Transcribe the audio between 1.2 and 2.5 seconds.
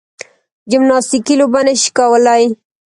لوبه نه شي کولای.